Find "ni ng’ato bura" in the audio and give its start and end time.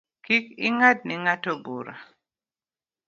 1.07-1.95